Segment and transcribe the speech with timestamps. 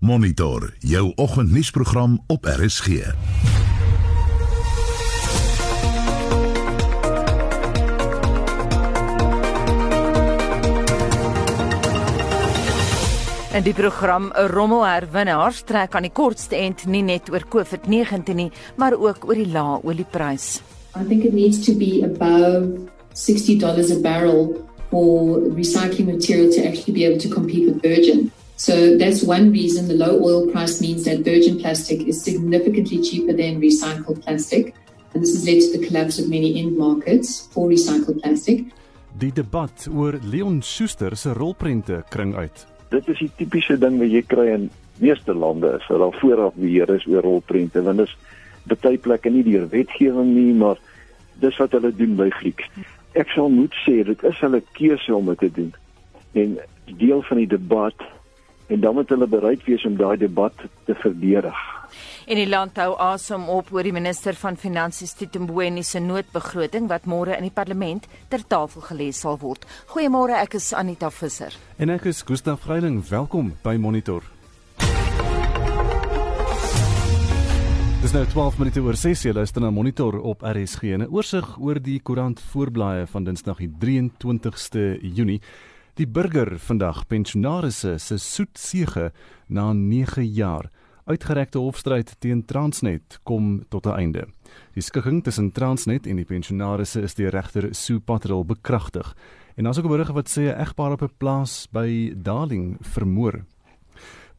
[0.00, 2.86] Monitor jou oggendnuusprogram op RSG.
[13.52, 18.34] In die program 'n rommel herwinnaars trek aan die kortste end nie net oor COVID-19
[18.34, 20.62] nie, maar ook oor die lae olieprys.
[20.96, 26.92] I think it needs to be above $60 a barrel for recycling material to actually
[26.92, 28.30] be able to compete with virgin.
[28.60, 33.32] So that's one reason the low oil price means that virgin plastic is significantly cheaper
[33.32, 34.74] than recycled plastic.
[35.14, 38.68] And this has led to the collapse of many end markets for recycled plastic.
[39.16, 42.66] Die debat oor Leon Schuster se rolprente kring uit.
[42.92, 44.68] Dit is die tipiese ding wat jy kry in
[45.00, 49.32] meeste lande is dat daar vooraf beheer is oor rolprente want dit is baie plekke
[49.32, 50.76] nie deur wetgewing nie, maar
[51.40, 52.68] dis wat hulle doen by Grieks.
[53.16, 55.76] Ek sal moet sê dit is hulle keuse om dit te doen.
[56.36, 56.58] En
[57.00, 58.10] deel van die debat
[58.70, 60.54] en dan moet hulle bereid wees om daai debat
[60.86, 61.58] te verdedig.
[62.30, 66.86] En die land hou asem op oor die minister van Finansies Tito Mboweni se noodbegroting
[66.92, 69.66] wat môre in die parlement ter tafel gelê sal word.
[69.90, 71.56] Goeiemôre, ek is Anita Visser.
[71.82, 73.02] En ek is Gustaf Greiling.
[73.10, 74.22] Welkom by Monitor.
[78.00, 80.94] Dis nou 12 minute oor 6 jy luister na Monitor op RSG.
[80.96, 85.40] 'n Oorsig oor die koerant voorblaaie van Dinsdag die 23ste Junie.
[85.98, 89.10] Die burger vandag pensionarisse se soet sege
[89.48, 90.70] na 9 jaar.
[91.10, 94.26] Uitgerekte hofstryd teen Transnet kom tot 'n einde.
[94.74, 99.16] Die skikking tussen Transnet en die pensionarisse is deur regter Sue Patrol bekragtig.
[99.56, 103.44] En daar's ook 'n berig wat sê 'n egpaar op 'n plaas by Darling vermoor.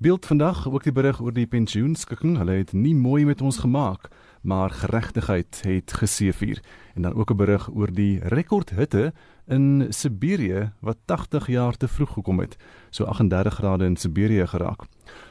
[0.02, 2.40] Beeld vandag ook die berig oor die pensioenskikking.
[2.40, 4.08] Hulle het nie mooi met ons gemaak,
[4.42, 6.58] maar geregtigheid het geseëvier.
[6.98, 9.14] En dan ook 'n berig oor die rekordhitte
[9.48, 12.58] in Siberië wat 80 jaar te vroeg gekom het.
[12.90, 14.82] So 38 grade in Siberië geraak.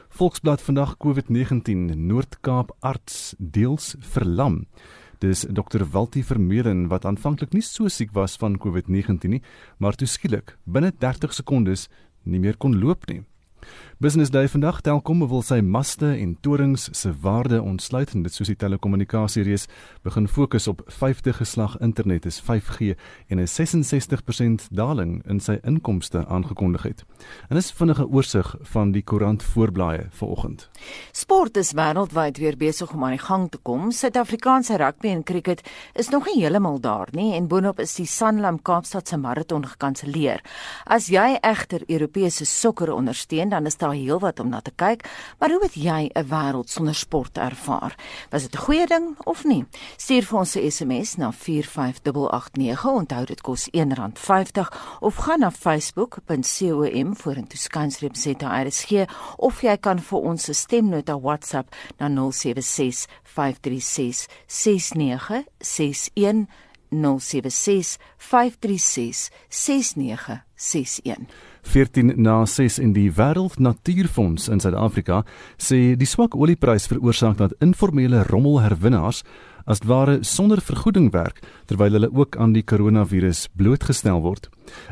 [0.09, 4.65] Volksblad vandag COVID-19 Noord-Kaap arts deels verlam.
[5.17, 5.83] Dis Dr.
[5.91, 9.41] Waltie Vermeulen wat aanvanklik nie so siek was van COVID-19 nie,
[9.77, 11.89] maar toe skielik binne 30 sekondes
[12.23, 13.23] nie meer kon loop nie.
[14.01, 18.49] Business Day vandag Telkom wil sy maste en torings se waarde ontsluit en dit soos
[18.49, 19.67] die telekommunikasiereis
[20.01, 22.95] begin fokus op 5de geslag internet is 5G
[23.29, 27.05] en 'n 66% daling in sy inkomste aangekondig het.
[27.49, 30.69] En is vinnige oorsig van die koerant voorblaaie vanoggend.
[31.11, 33.91] Sport is wêreldwyd weer besig om aan die gang te kom.
[33.91, 35.61] Suid-Afrikaanse rugby en cricket
[35.93, 40.41] is nog nie heeltemal daar nie en boonop is die Sanlam Kaapstad se maraton gekanselleer.
[40.85, 45.09] As jy egter Europese sokker ondersteun, dan is daar heelwat om na te kyk,
[45.39, 47.95] maar hoe het jy 'n wêreld sonder sport ervaar?
[48.29, 49.65] Was dit 'n goeie ding of nie?
[49.97, 52.85] Stuur vir ons 'n SMS na 45889.
[52.85, 54.69] Onthou dit kos R1.50
[54.99, 58.91] of gaan na facebook.com vorentoe skansreep ZRSG
[59.37, 66.47] of jy kan vir ons 'n stemnota WhatsApp na 076 536 6961
[66.91, 71.27] 076 536 6961
[71.61, 75.23] 14 na 6 in die Wêreld Natuurfonds in Suid-Afrika
[75.57, 79.23] sê die swak olieprys veroorsaak dat informele rommelherwinnaars
[79.65, 84.49] as ware sonder vergoeding werk terwyl hulle ook aan die koronavirus blootgestel word.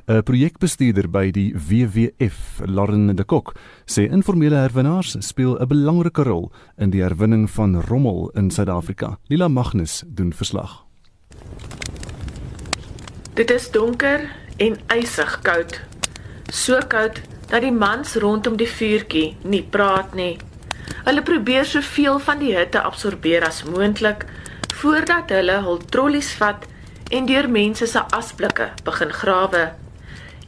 [0.08, 6.52] 'n Projekbestuurder by die WWF, Lauren de Kok, sê informele herwinnaars speel 'n belangrike rol
[6.78, 9.18] in die herwinning van rommel in Suid-Afrika.
[9.28, 10.86] Lila Magnus doen verslag.
[13.34, 15.89] Dit is donker en ysig koud
[16.52, 20.38] so koud dat die mans rondom die vuurtjie nie praat nie.
[21.06, 24.26] Hulle probeer soveel van die hitte absorbeer as moontlik
[24.82, 26.66] voordat hulle hul trollies vat
[27.12, 29.64] en deur mense se asblikke begin grawe.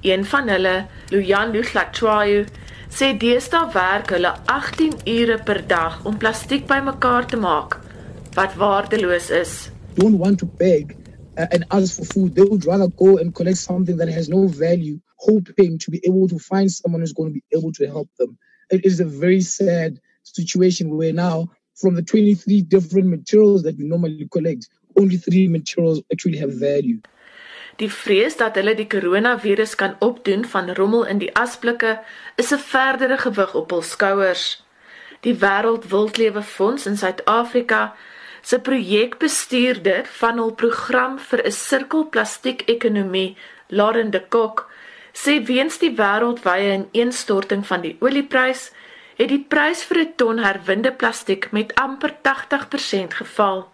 [0.01, 0.75] Een van hulle,
[1.09, 2.45] Lujan Luhlatchwayu,
[2.89, 7.77] sê deesdae werk hulle 18 ure per dag om plastiek bymekaar te maak
[8.35, 9.53] wat waardeloos is.
[9.95, 10.95] Don't want to beg
[11.37, 12.35] uh, and ask for food.
[12.35, 16.27] They would rather go and collect something that has no value hoping to be able
[16.27, 18.37] to find someone who's going to be able to help them.
[18.69, 23.85] It is a very sad situation where now, from the 23 different materials that we
[23.85, 26.99] normally collect, only three materials actually have value.
[27.75, 31.99] Die vrees dat hulle die koronavirus kan opdoen van rommel in die asblikke
[32.35, 34.63] is 'n verdere gewig op hul skouers.
[35.21, 37.95] Die Wêreld Wildlewe Fonds in Suid-Afrika
[38.41, 43.37] se projekbestuurder van hul program vir 'n sirkelplastiek ekonomie,
[43.67, 44.70] Lauren de Kok,
[45.13, 48.69] sê weens die wêreldwye ineenstorting van die olieprys
[49.17, 53.67] het die prys vir 'n ton herwinde plastiek met amper 80% geval.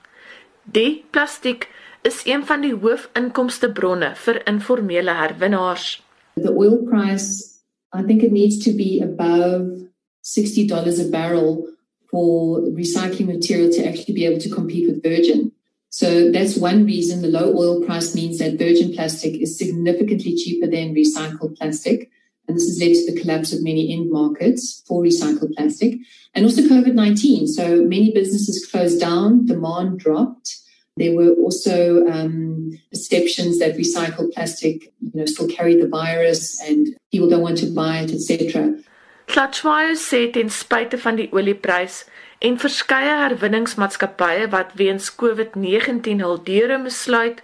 [0.63, 1.67] Die plastiek
[2.03, 6.03] is een van die hoofinkomste bronne vir informele herwinnaars.
[6.35, 7.59] The oil price,
[7.93, 9.87] I think it needs to be above
[10.23, 11.67] $60 a barrel
[12.09, 15.51] for recycling material to actually be able to compete with virgin.
[15.97, 20.67] So that's one reason the low oil price means that virgin plastic is significantly cheaper
[20.67, 22.11] than recycled plastic.
[22.47, 25.97] And this has led to the collapse of many end markets for recycled plastic.
[26.35, 27.47] And also COVID 19.
[27.47, 30.57] So many businesses closed down, demand dropped.
[30.97, 36.95] There were also um, perceptions that recycled plastic, you know, still carried the virus and
[37.11, 38.77] people don't want to buy it, etc.
[39.25, 42.03] Klatschwayo sê ten spyte van die olieprys
[42.39, 47.39] en verskeie herwinningsmaatskappye wat weens COVID-19 hul deure besluit,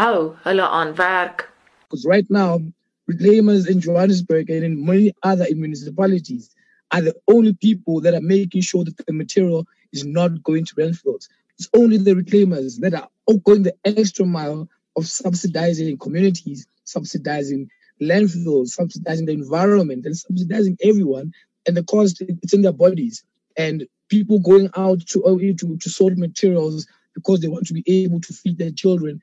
[0.00, 1.48] hou hulle aan werk.
[1.88, 2.60] Because right now,
[3.08, 6.50] reclaimers in Johannesburg and in many other municipalities
[6.90, 10.74] are the only people that are making sure that the material is not going to
[10.74, 11.28] landfills.
[11.58, 13.08] It's only the reclaimers that are
[13.44, 17.70] going the extra mile of subsidizing communities, subsidizing
[18.02, 21.32] landfills, subsidizing the environment, and subsidizing everyone.
[21.66, 23.24] And the cost it's in their bodies.
[23.56, 27.84] And people going out to oh, to, to sort materials because they want to be
[27.86, 29.22] able to feed their children.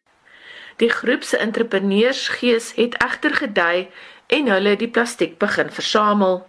[0.78, 3.88] Die groep se entrepreneursgees het egter gedui
[4.28, 6.42] en hulle die plastiek begin versamel.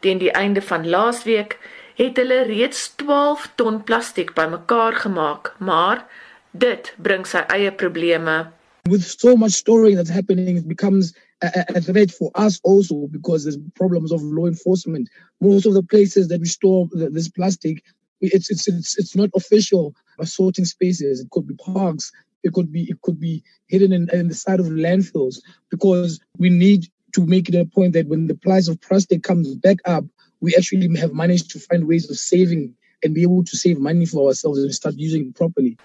[0.00, 1.58] Teen die einde van laasweek
[1.96, 6.06] het hulle reeds 12 ton plastiek bymekaar gemaak, maar
[6.50, 8.50] dit bring sy eie probleme.
[8.90, 13.58] With so much storing that's happening it becomes a, threat for us also because there's
[13.74, 15.08] problems of law enforcement.
[15.40, 17.82] Most of the places that we store this plastic
[18.22, 21.20] it's it's it's, it's not official sorting spaces.
[21.20, 22.12] It could be parks,
[22.42, 25.40] it could be it could be hidden in, in the side of landfills
[25.70, 29.54] because we need to make it a point that when the price of plastic comes
[29.56, 30.04] back up,
[30.40, 34.06] we actually have managed to find ways of saving and be able to save money
[34.06, 35.76] for ourselves and start using it properly.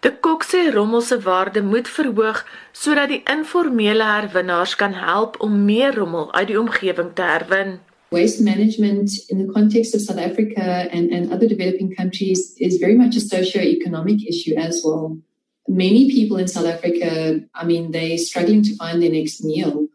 [0.00, 5.64] De kok sê rommel se waarde moet verhoog sodat die informele herwinnaars kan help om
[5.64, 7.78] meer rommel uit die omgewing te herwin.
[8.10, 12.94] Waste management in the context of South Africa and, and other developing countries is very
[12.94, 15.18] much a socio-economic issue as well.
[15.66, 19.88] Many people in South Africa, I mean, they're struggling to find their next meal.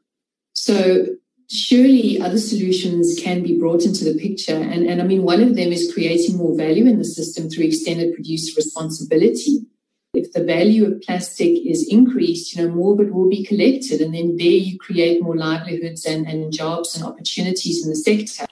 [0.53, 1.06] So
[1.48, 4.56] surely other solutions can be brought into the picture.
[4.56, 7.65] And, and I mean, one of them is creating more value in the system through
[7.65, 9.65] extended producer responsibility.
[10.13, 14.01] If the value of plastic is increased, you know, more of it will be collected.
[14.01, 18.45] And then there you create more livelihoods and, and jobs and opportunities in the sector.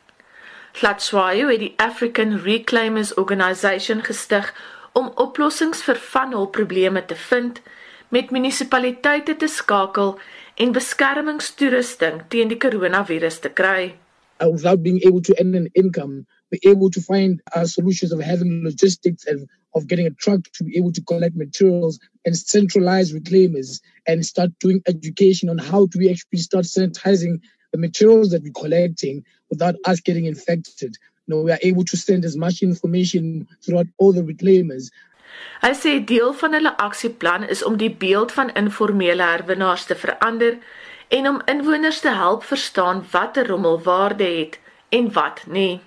[0.73, 4.53] Flatswayo het die African Reclaimers Organisation gestig
[4.95, 7.59] om oplossings vir van hul probleme te vind,
[8.07, 10.15] met munisipaliteite te skakel
[10.55, 13.97] en beskermingstoerusting teen die koronavirus te kry.
[14.41, 18.19] Uh, without being able to earn an income, be able to find uh, solutions of
[18.21, 23.13] having logistics and of getting a truck to be able to collect materials and centralize
[23.13, 27.39] reclaimers and start doing education on how do we actually start sanitizing
[27.71, 30.97] the materials that we're collecting without us getting infected.
[31.27, 34.89] You know, we are able to send as much information throughout all the reclaimers.
[35.61, 40.57] Hy sê deel van hulle aksieplan is om die beeld van informele herwinnaars te verander
[41.09, 44.59] en om inwoners te help verstaan wat 'n rommel waarde het
[44.89, 45.79] en wat nie.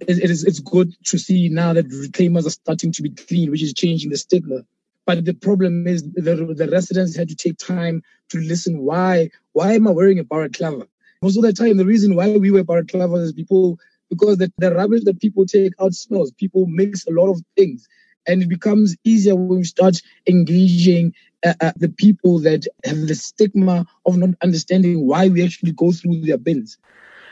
[0.00, 3.62] it is it's good to see now that reclaimers are starting to be clean, which
[3.62, 4.64] is changing the stigma.
[5.06, 8.80] But the problem is the, the residents had to take time to listen.
[8.80, 9.30] Why?
[9.52, 10.88] Why am I wearing a balaclava?
[11.22, 13.78] Most of the time, the reason why we wear balaclavas is people
[14.10, 16.32] because the, the rubbish that people take out smells.
[16.32, 17.86] People mix a lot of things,
[18.26, 23.14] and it becomes easier when we start engaging uh, uh, the people that have the
[23.14, 26.78] stigma of not understanding why we actually go through their bins.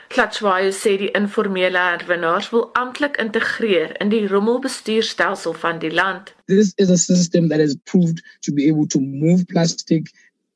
[0.09, 6.35] Klatschwayo sê die informele herwinnaars wil amptelik integreer in die rommelbestuurstelsel van die land.
[6.45, 10.11] This is a system that has proved to be able to move plastic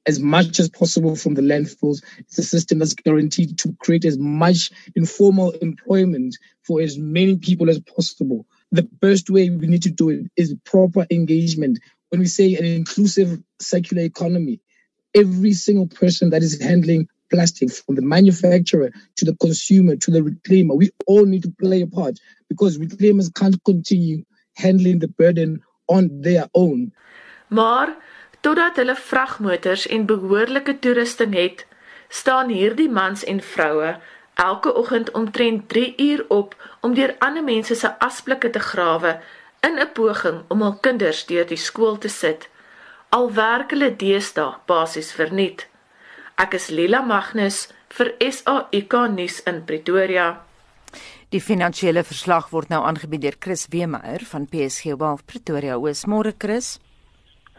[0.05, 2.03] as much as possible from the landfills.
[2.19, 7.69] It's a system that's guaranteed to create as much informal employment for as many people
[7.69, 8.45] as possible.
[8.71, 11.79] The best way we need to do it is proper engagement.
[12.09, 14.59] When we say an inclusive circular economy,
[15.13, 20.21] every single person that is handling plastic from the manufacturer to the consumer to the
[20.21, 20.75] reclaimer.
[20.75, 24.23] We all need to play a part because reclaimers can't continue
[24.55, 26.93] handling the burden on their own.
[27.47, 27.95] Maar
[28.41, 31.65] totdat hulle vragmotors en behoorlike toerusting het,
[32.07, 33.97] staan hierdie mans en vroue
[34.33, 39.19] elke oggend omtrent 3 uur op om deur ander mense se asblikke te grawe
[39.67, 42.49] in 'n poging om hul kinders deur die skool te sit.
[43.09, 45.67] Al werk hulle deesdae basies verniet.
[46.43, 47.57] Ek is Lila Magnus
[47.97, 50.27] vir SAK nuus in Pretoria.
[51.29, 55.73] Die finansiële verslag word nou aangebied deur Chris Wemeyer van PSG Wealth Pretoria.
[55.75, 56.79] Goeiemôre Chris.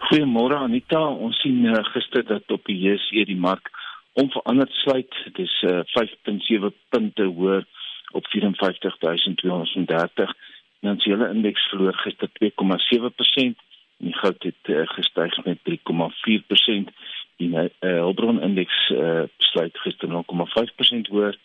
[0.08, 1.00] Goeiemôre Anita.
[1.26, 3.68] Ons sien uh, gister dat op die JSE die mark
[4.12, 5.12] onveranderd sluit.
[5.24, 7.64] Dit is uh, 5.7 punte hoër
[8.12, 10.32] op 54230.
[10.80, 13.66] Finansiële indeks verloor gister 2,7%
[13.98, 16.92] en die goud het uh, gestyg met 3,4%.
[17.36, 21.38] Die uh, Hulbron indeks uh, sluit gister 0,5% hoër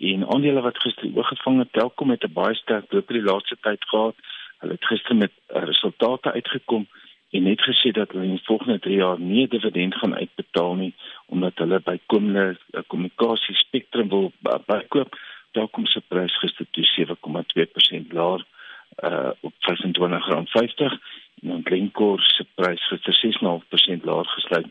[0.00, 3.84] en aandele wat gister oorgevang het, Telkom het 'n baie sterk loop die laaste tyd
[3.84, 4.16] gehad.
[4.58, 6.86] Hulle het gister met resultate uitgekom
[7.30, 10.94] en net gesê dat hulle in die volgende 3 jaar nie dividend gaan uitbetaal nie
[11.26, 12.56] omdat hulle bykomende
[12.86, 15.16] kommunikasie spektrum wil bykoop.
[15.50, 18.44] Telkom se prys gister toe 7,2% laer
[19.40, 20.98] op R25.50
[21.42, 23.14] en dan Glencore se prys gister
[23.98, 24.66] 6,5% laer gesluit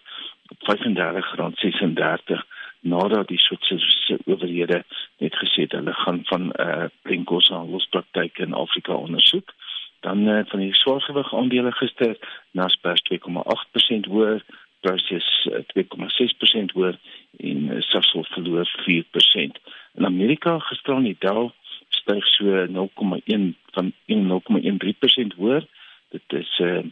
[0.50, 2.46] op R35.36
[2.80, 4.84] nadat die Switserse owerhede
[5.18, 9.54] net gesê het hulle gaan van uh Glencore se handelspraktyke in Afrika ondersoek.
[10.00, 12.18] Dan uh, van die swaargewig aandele gister
[12.52, 14.44] Naspers 2,8% hoër,
[14.80, 17.00] Perseus uh, 2,6% hoër
[17.38, 19.60] en uh, Sasol verloor 4%.
[19.94, 21.52] In Amerika gister aan die Dow
[21.90, 25.66] styg so 0,1 van 0,13% hoër.
[26.10, 26.84] Dit is uh,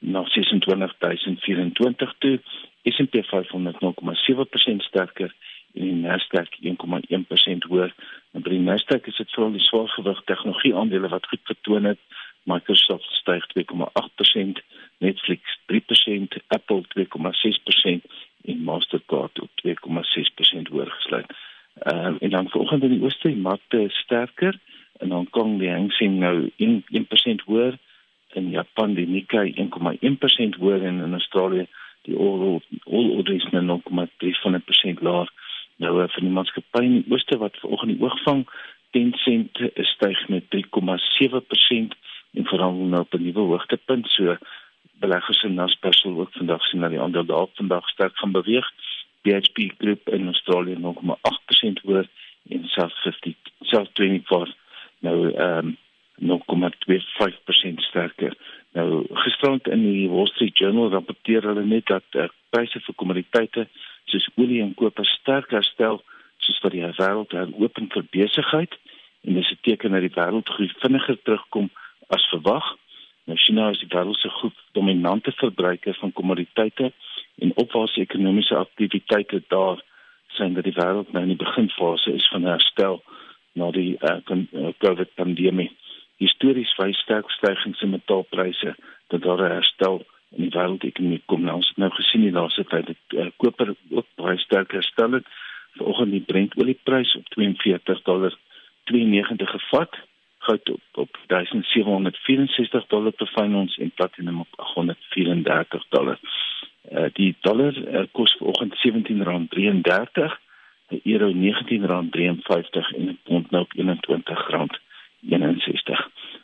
[0.00, 2.40] na 26024 toe.
[2.82, 5.34] S&P 500 0,7% sterker
[5.74, 7.94] en die Nasdaq 1,1% hoër.
[8.32, 12.00] En by die Nasdaq is dit veral die swaargewig tegnologie aandele wat goed vertoon het.
[12.48, 14.62] Microsoft styg 2,8%,
[14.98, 18.10] Netflix 3%, Apple 2,6%
[18.44, 21.32] en Mastercard op 2,6% hoër gesluit.
[21.74, 24.58] Ehm um, en dan vanoggend in die ooste die markte sterker
[24.98, 27.78] in Hong Kong die Hang Seng nou 1 1% hoër
[28.32, 31.66] in Japan die Nikkei 1,1% hoër en in Australië
[32.02, 35.32] die All All Orders nou 0,3% laer.
[35.76, 38.44] Nou vir die maatskappy in die ooste wat vanoggend die oog vang
[38.90, 39.60] Tencent
[39.94, 41.94] styg met 3,7%
[42.38, 44.36] en veral nou op 'n nuwe hoogtepunt so
[45.00, 48.66] beleggers in Naspers sal ook vandag sien dat die aandeel daar vandag sterk gaan beweeg.
[49.22, 52.08] BHP Group in Australië 0,8% hoër
[52.48, 54.56] en South 50 South 24
[55.00, 55.76] nou ehm um,
[56.20, 58.36] 0,25% sterker.
[58.76, 63.64] Nou gisterand in die Wall Street Journal rapporteer hulle net dat uh, pryse vir kommoditeite
[64.10, 66.02] soos olie en koper sterk herstel
[66.44, 68.76] soos wat die wêreld heropen vir besigheid
[69.24, 71.70] en dis 'n teken dat die wêreld vinniger terugkom
[72.08, 72.76] as verwag.
[73.24, 76.92] Nou China is die wêreld se groot dominante verbruiker van kommoditeite
[77.40, 79.82] en opwaartse ekonomiese aktiwiteite daar
[80.36, 83.00] sien dat die wêreld nou in die beginfase is van herstel
[83.58, 85.70] na die uh, COVID pandemie.
[86.22, 88.74] Histories wys sterk stygings in metaalpryse
[89.08, 90.02] dat daar 'n herstel
[90.36, 91.42] in die wêreldekonomie kom.
[91.42, 95.12] Nou ons het nou gesien die laaste tyd dat uh, koper ook baie sterk herstel
[95.12, 95.26] het.
[95.78, 98.36] Vanoggend die Brent olieprys op 42 dollar
[98.84, 99.98] 92 gevat
[100.38, 106.18] goud op op 1764 dollar per fyn ons en platinum op 834 dollar.
[106.90, 108.80] Uh, die dollar uh, kos vanoggend R17.33,
[110.90, 113.80] 'n euro R19.53 en 'n pond nou op R21.61.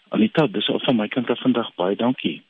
[0.08, 2.42] Anita, dis al van my kant af vandag baie dankie.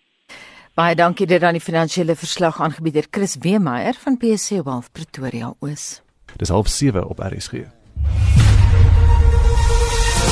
[0.74, 5.54] Baie dankie dat aan die finansiële verslag aangebied het Chris Weemeyer van PSC Wealth Pretoria
[5.60, 6.02] Oos.
[6.36, 7.52] Dis half 7 op RSG.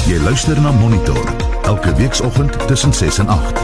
[0.04, 1.16] Jy luister na Monitor
[1.64, 3.63] elke weekoggend tussen 6 en 8.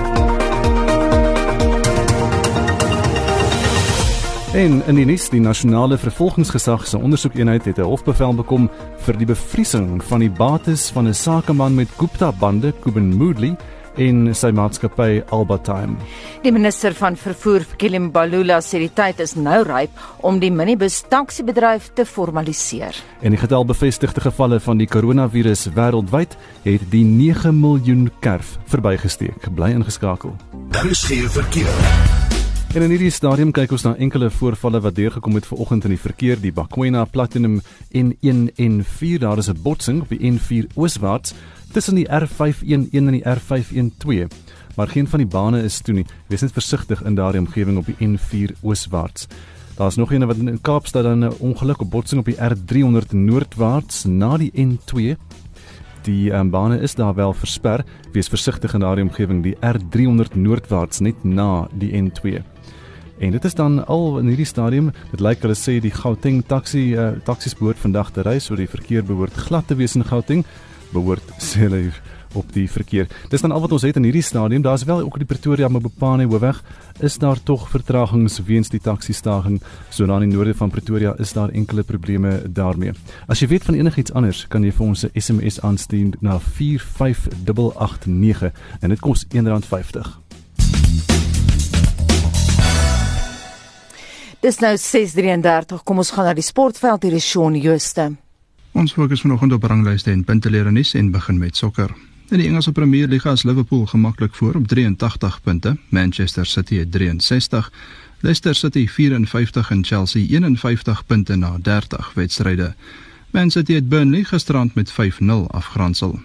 [4.50, 9.26] En in die nuus, die nasionale vervolgingsgesag se ondersoekeenheid het 'n hofbevel bekom vir die
[9.26, 13.57] bevriesing van die bates van 'n sakeman met Gupta bande, Kuben Moodley
[13.97, 15.97] en sy maatskappy Albertime.
[16.42, 19.90] Die minister van vervoer, Kilim Balula, sê die tyd is nou ryp
[20.21, 22.95] om die minibus taksiebedryf te formaliseer.
[23.21, 29.54] En die getal bevestigde gevalle van die koronavirus wêreldwyd het die 9 miljoen kerf verbygesteek.
[29.54, 30.35] Bly ingeskakel.
[30.71, 32.39] Daar is geen verkeer.
[32.71, 35.99] En in hierdie stadium kyk ons na enkele voorvalle wat deurgekom het vanoggend in die
[35.99, 37.57] verkeer, die Bakwena Platinum
[37.91, 41.35] N1 en 4, daar is 'n botsing op die N4 ooswaarts
[41.73, 44.31] tussen die R511 en die R512.
[44.77, 46.07] Maar geen van die bane is toe nie.
[46.29, 49.27] Wees net versigtig in daardie omgewing op die N4 ooswaarts.
[49.77, 54.05] Daar's nog een wat in Kaapstad dan 'n ongeluk op botsing op die R300 noordwaarts
[54.05, 55.17] na die N2.
[56.07, 57.85] Die um, bane is daar wel versper.
[58.12, 62.40] Wees versigtig in daardie omgewing, die R300 noordwaarts net na die N2.
[63.21, 64.92] En dit is dan al in hierdie stadium.
[65.11, 68.71] Dit lyk hulle sê die Gauteng taxi uh, taksies behoort vandag te ry, so die
[68.71, 70.47] verkeer behoort glad te wees in Gauteng
[70.95, 71.83] behoort sê hulle
[72.33, 73.07] op die verkeer.
[73.29, 74.63] Dis dan al wat ons het in hierdie stadium.
[74.63, 76.63] Daar's wel ook die Pretoria Mopane hoofweg
[77.01, 79.63] is daar tog vertragings weens die taxi-staking.
[79.91, 82.93] So dan in die noorde van Pretoria is daar enkele probleme daarmee.
[83.27, 88.53] As jy weet van enigiets anders, kan jy vir ons 'n SMS aanstuur na 45889
[88.81, 90.19] en dit kos R1.50.
[94.41, 95.83] Dis nou 6:33.
[95.85, 98.17] Kom ons gaan na die sportveld hier is Shaun Jooste.
[98.73, 102.10] Ons fokus vanoggend op ranglyste en puntelere nuus en begin met sokker.
[102.31, 106.93] In die Engelse Premier Liga is Liverpool gemaklik voor op 83 punte, Manchester City het
[106.93, 107.73] 63,
[108.21, 112.75] Leicester City 54 en Chelsea 51 punte na 30 wedstryde.
[113.31, 114.97] Man City het Burnley gisterand met 5-0
[115.47, 116.21] afgeronsel.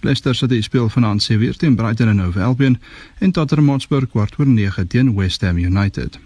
[0.00, 2.78] Leicester City speel vanaand se weer teen Brighton en Hove Albion
[3.18, 6.18] en Tottenham Hotspur kwart oor 9 teen West Ham United.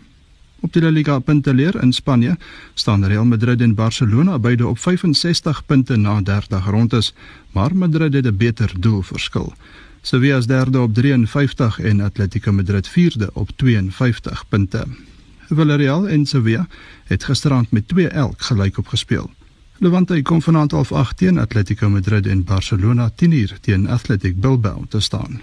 [0.63, 2.37] Op die La Liga punteleer in Spanje
[2.75, 7.15] staan Real Madrid en Barcelona beide op 65 punte na 30 rondes,
[7.51, 9.53] maar Madrid het 'n beter doelverskil.
[10.01, 14.87] Sevilla is derde op 53 en Atletico Madrid vierde op 52 punte.
[15.49, 16.67] Villarreal en Sevilla
[17.05, 19.31] het gisterand met 2 elk gelyk opgespeel.
[19.79, 25.01] Levante kom vanaand half 8 teen Atletico Madrid en Barcelona 10uur teen Athletic Bilbao te
[25.01, 25.41] staan.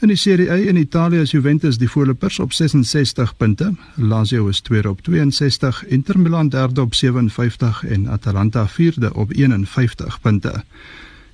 [0.00, 4.60] In die Serie A in Italië is Juventus die voorlopers op 66 punte, Lazio is
[4.60, 10.64] tweede op 62, Inter Milan derde op 57 en Atalanta vierde op 51 punte.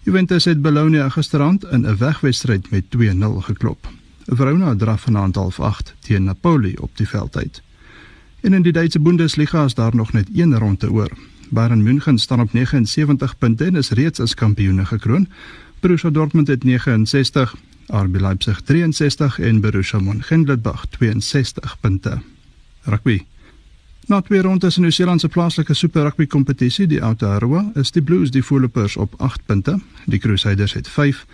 [0.03, 3.89] Juventus het Bologna gisterand in 'n wegwedstryd met 2-0 geklop.
[4.27, 7.63] Verona draf vanaand half 8 teen Napoli op die veld uit.
[8.41, 11.11] En in die Duitse Bundesliga is daar nog net een ronde oor.
[11.49, 15.29] Bayern München staan op 79 punte en is reeds as kampioene gekroon.
[15.81, 17.55] Borussia Dortmund het 69,
[17.89, 22.21] RB Leipzig 63 en Borussia Mönchengladbach 62 punte.
[22.85, 23.27] Rugby.
[24.07, 28.31] Na twee rondes in die Nieu-Seelandse plaaslike Super Rugby kompetisie, die Aotearoa, is die Blues
[28.31, 29.79] die voorlopers op 8 punte.
[30.07, 31.27] Die Crusaders het 5,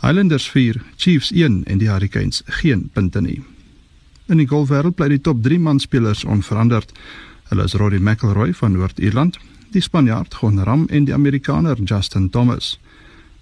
[0.00, 3.42] Highlanders 4, Chiefs 1 en die Hurricanes geen punte nie.
[4.28, 6.92] In die golfwêreld bly die top 3 manspelers onveranderd.
[7.48, 9.40] Hulle is Rory McIlroy van Noord-Ierland,
[9.72, 12.78] die Spanjaard Gon Ram en die Amerikaner Justin Thomas.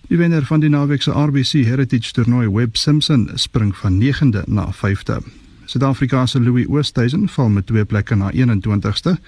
[0.09, 4.71] Die wenner van die naweek se RBC Heritage Toernooi, Webb Simpson, spring van 9de na
[4.73, 5.19] 5de.
[5.65, 9.19] Suid-Afrika se Louis Oosthuizen val met 2 plekke na 21ste.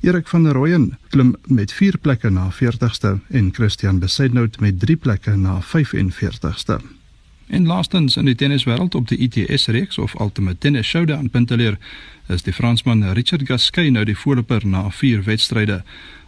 [0.00, 4.96] Erik van der Rooyen klim met 4 plekke na 40ste en Christian Besaidnout met 3
[4.96, 6.80] plekke na 45ste.
[7.46, 11.78] En laastens in die tenniswêreld op die ITS reeks of Ultimate Tennis Showdown punteleer
[12.26, 15.82] is die Fransman Richard Gasquet nou die voorloper na 4 wedstryde.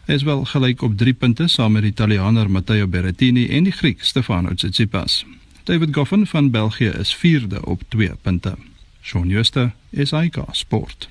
[0.07, 3.73] Hy is wel gelyk op 3 punte saam met die Italiaaner Matteo Berrettini en die
[3.73, 5.25] Griek Stefano Tsitsipas.
[5.65, 8.57] David Goffin van België is 4de op 2 punte.
[9.03, 11.09] Shaun Schuster, SAK Sport.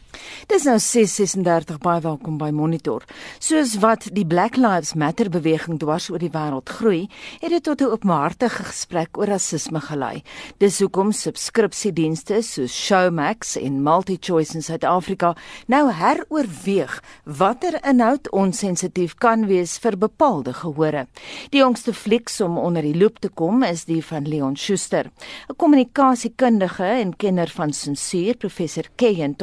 [0.47, 3.03] Dis nou 6:36 baie welkom by Monitor.
[3.39, 7.09] Soos wat die Black Lives Matter beweging dwars oor die wêreld groei,
[7.41, 10.23] het dit tot 'n openhartige gesprek oor rasisme gelei.
[10.57, 15.35] Dis hoekom subskripsiedienste soos Showmax en MultiChoice in Suid-Afrika
[15.67, 21.07] nou heroorweeg watter inhoud onsensitief kan wees vir bepaalde gehore.
[21.49, 25.11] Die jongste flieks om onder die loop te kom is die van Leon Schuster,
[25.49, 29.35] 'n kommunikasiekundige en kenner van sensuur, professor Ken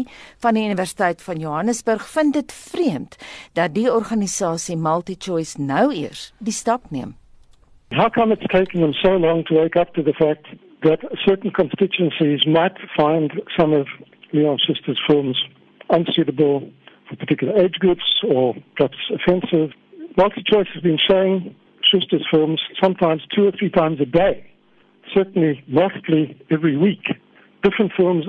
[0.00, 3.16] Tomaselli van die Universiteit van Johannesburg vind dit vreemd
[3.52, 7.16] dat die organisasie MultiChoice nou eers die stap neem.
[7.90, 10.46] How come it's taking them so long to wake up to the fact
[10.80, 13.86] that certain constituencies might find some of
[14.32, 15.36] Leon Sister's films
[15.88, 16.70] unsuitable
[17.08, 19.70] for particular age groups or perhaps offensive?
[20.16, 24.46] MultiChoice has been showing Schuster's films sometimes two or three times a day,
[25.14, 27.04] certainly multiply every week.
[27.62, 28.26] Different films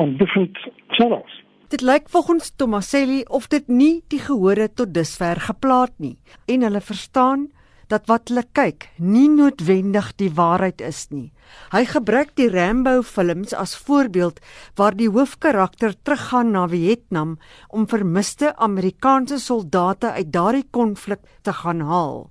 [0.00, 0.56] on different
[0.96, 1.30] channels.
[1.70, 6.16] Dit lyk volgens Tomaselli of dit nie die gehore tot dusver geplaat nie
[6.50, 7.50] en hulle verstaan
[7.90, 11.30] dat wat hulle kyk nie noodwendig die waarheid is nie.
[11.74, 14.38] Hy gebruik die Rambo films as voorbeeld
[14.78, 17.36] waar die hoofkarakter teruggaan na Vietnam
[17.68, 22.30] om vermiste Amerikaanse soldate uit daardie konflik te gaan haal.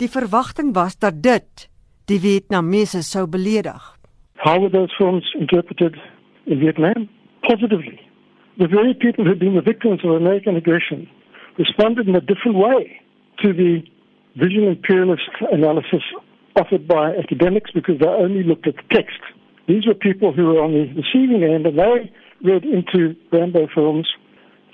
[0.00, 1.68] Die verwagting was dat dit
[2.08, 3.92] die Vietnamese sou beledig.
[4.44, 5.96] How were those films interpreted
[6.46, 7.08] in Vietnam
[7.46, 8.00] positively.
[8.58, 11.08] The very people who had been the victims of American aggression
[11.58, 13.00] responded in a different way
[13.42, 13.82] to the
[14.36, 16.02] visual imperialist analysis
[16.56, 19.20] offered by academics because they only looked at the text.
[19.68, 22.10] These were people who were on the receiving end and they
[22.42, 24.08] read into Rambo films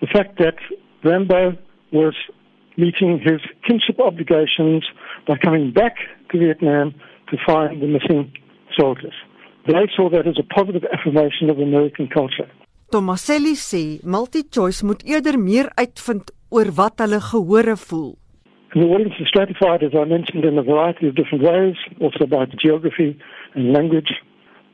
[0.00, 0.56] the fact that
[1.04, 1.56] Rambo
[1.92, 2.14] was
[2.76, 4.84] meeting his kinship obligations
[5.26, 5.96] by coming back
[6.30, 6.94] to Vietnam
[7.30, 8.32] to find the missing
[8.78, 9.14] soldiers.
[9.66, 12.48] They saw that as a positive affirmation of American culture.
[12.90, 18.10] Tomaselli sê MultiChoice moet eerder meer uitvind oor wat hulle gehore voel.
[18.74, 22.46] The audience is stratified, as I mentioned, in a variety of different ways, also by
[22.64, 23.16] geography
[23.54, 24.12] and language,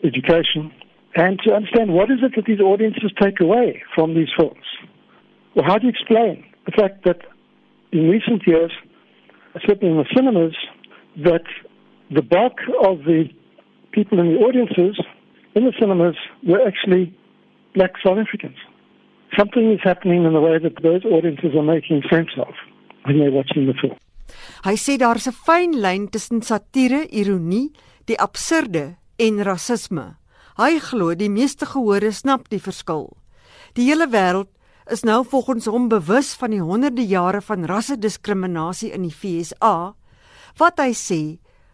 [0.04, 0.72] education,
[1.16, 4.66] and to understand what is it that these audiences take away from these films.
[5.54, 7.20] Well, how do you explain the fact that
[7.92, 8.72] in recent years,
[9.66, 10.54] certainly in the cinemas,
[11.24, 11.46] that
[12.10, 13.24] the bulk of the
[13.98, 14.94] people in the audiences
[15.56, 16.16] in the cinemas
[16.50, 17.04] were actually
[17.74, 18.58] black South Africans.
[19.38, 22.52] Something is happening in the way that those audiences are making sense of
[23.04, 23.98] when they're watching the film.
[24.66, 27.72] Hy sê daar's 'n fyn lyn tussen satire, ironie,
[28.08, 30.06] die absurde en rasisme.
[30.62, 33.16] Hy glo die meeste gehore snap die verskil.
[33.74, 34.50] Die hele wêreld
[34.90, 39.94] is nou volgens hom bewus van die honderde jare van rassediskriminasie in die FSA
[40.58, 41.22] wat hy sê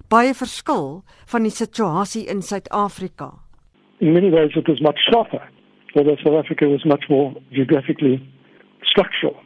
[0.08, 3.32] baie verskil van die situasie in Suid-Afrika.
[4.00, 5.42] In many ways it was much sharper,
[5.94, 8.20] whereas South Africa was much more geographically
[8.82, 9.36] structural.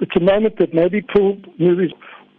[0.00, 1.92] It's a moment that maybe pulled movies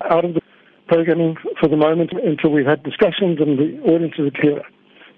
[0.10, 0.42] out of the
[0.88, 4.62] programming for the moment until we've had discussions and the audiences are clear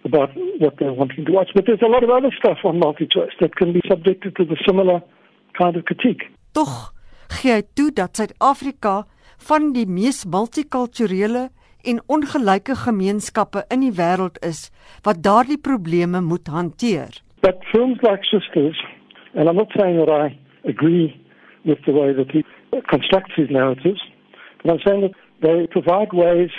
[0.06, 1.50] about what they're wanting to watch.
[1.54, 4.58] But there's a lot of other stuff on multi-choice that can be subjected to the
[4.66, 5.02] similar
[5.58, 6.24] kind of critique.
[6.54, 6.94] Tog
[7.28, 9.04] gee hy toe dat Suid-Afrika
[9.50, 11.50] van die mees multikulturele
[11.88, 14.68] en ongelyke gemeenskappe in die wêreld is
[15.08, 17.22] wat daardie probleme moet hanteer.
[17.42, 18.78] But films like Sisters,
[19.34, 20.36] and I'm not saying that I
[20.68, 21.16] agree
[21.64, 22.44] with the way that he
[22.92, 24.02] constructs his narratives,
[24.64, 26.52] but I'm saying that they provide ways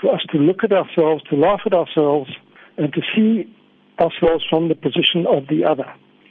[0.00, 2.30] for us to look at ourselves, to laugh at ourselves,
[2.76, 3.46] and to see
[4.00, 5.86] ourselves from the position of the other.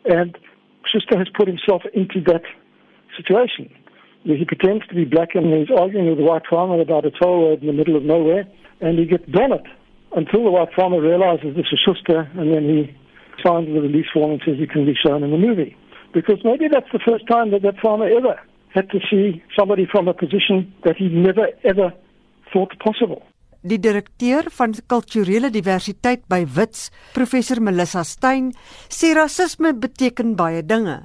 [0.06, 0.38] And
[0.92, 2.44] Sister has put himself into that
[3.16, 3.72] situation.
[4.24, 7.50] He pretends to be black and he's arguing with the white farmer about a toll
[7.50, 8.46] road in the middle of nowhere,
[8.80, 9.68] and he gets done it
[10.16, 12.96] until the white farmer realizes this is Schuster, and then he
[13.44, 15.76] signs the release form and says he can be shown in the movie.
[16.14, 18.40] Because maybe that's the first time that that farmer ever
[18.74, 21.92] had to see somebody from a position that he never ever
[22.54, 23.22] thought possible.
[23.64, 28.52] Die direkteur van kulturele diversiteit by Wits, professor Melissa Stein,
[28.90, 30.98] sê rasisme beteken baie dinge.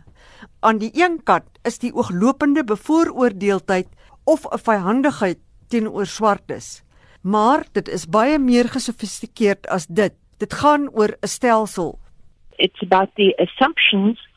[0.61, 3.88] Aan die een kant is die ooglopende bevooroordeeldheid
[4.24, 6.83] of 'n vyhandigheid teenoor swartes.
[7.22, 10.14] Maar dit is baie meer gesofistikeerd as dit.
[10.38, 11.98] Dit gaan oor 'n stelsel.
[12.57, 14.29] It's about the assumptions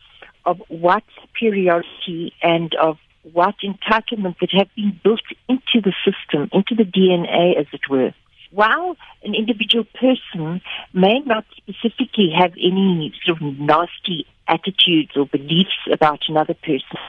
[0.43, 6.75] of what superiority and of what entitlement that have been built into the system, into
[6.75, 8.13] the DNA, as it were.
[8.51, 8.95] While
[9.31, 10.61] an individual person
[10.93, 16.99] may not specifically have any sort of nasty attitudes or beliefs about another person,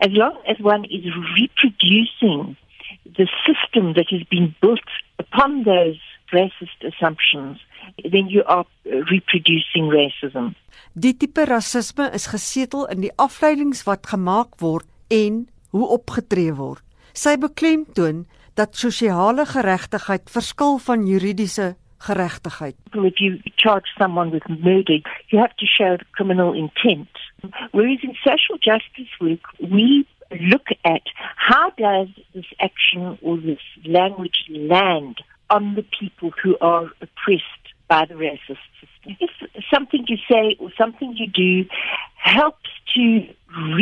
[0.00, 1.04] as long as one is
[1.38, 2.56] reproducing
[3.04, 6.00] the system that has been built upon those
[6.32, 7.58] racist assumptions,
[8.04, 10.54] then you are reproducing racism.
[10.94, 16.82] Die tipe rasisme is gesetel in die afleidings wat gemaak word en hoe opgetree word.
[17.14, 18.26] Sy beklemtoon
[18.58, 22.76] dat sosiale geregtigheid verskil van juridiese geregtigheid.
[22.92, 27.08] If you charge someone with murder, you have to show criminal intent.
[27.70, 31.02] Whereas in social justice work, we look at
[31.36, 38.04] how does this action or this language land on the people who are oppressed by
[38.04, 39.16] the racist system.
[39.20, 39.30] If
[39.72, 41.68] something you say or something you do
[42.16, 43.26] helps to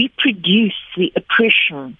[0.00, 1.96] reproduce the oppression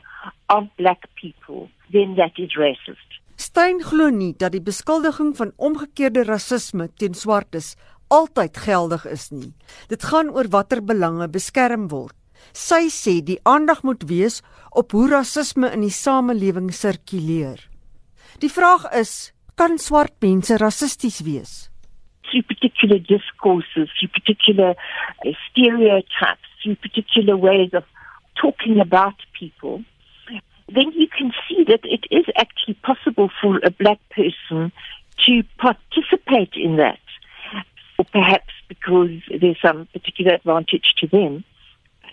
[0.48, 3.20] of black people, then that is racist.
[3.36, 7.74] Stein glo nie dat die beskuldiging van omgekeerde rasisme teen swartes
[8.08, 9.52] altyd geldig is nie.
[9.90, 12.14] Dit gaan oor watter belange beskerm word.
[12.56, 17.58] Sy sê die aandag moet wees op hoe rasisme in die samelewing sirkuleer.
[18.40, 21.68] Die vraag is, kan swart mense rassisties wees?
[22.30, 24.74] Through particular discourses, through particular
[25.24, 27.84] uh, stereotypes, through particular ways of
[28.40, 29.82] talking about people,
[30.68, 34.72] then you can see that it is actually possible for a black person
[35.24, 36.98] to participate in that.
[37.98, 41.44] Or perhaps because there's some particular advantage to them.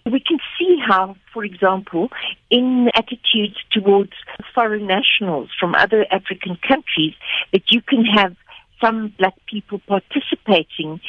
[0.05, 2.09] We can see how, for example,
[2.49, 4.11] in attitudes towards
[4.53, 7.13] foreign nationals from other African countries,
[7.51, 8.35] that you can have
[8.81, 10.99] some black people participating